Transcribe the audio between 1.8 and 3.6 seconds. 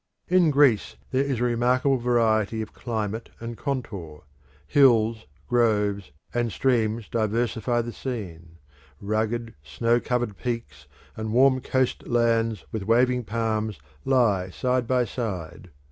variety of climate and